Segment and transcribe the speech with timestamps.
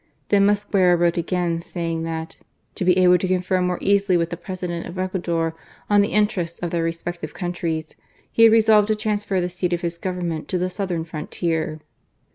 [0.29, 2.37] Then Mosquera wrote again saying that"
[2.73, 5.55] to be able to confer more easily with the President of Ecuador
[5.91, 7.95] on the interests of their respective countries,
[8.31, 11.81] he had resolved to transfer the seat of his government to the southern frontier."